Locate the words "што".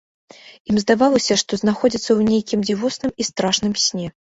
1.43-1.61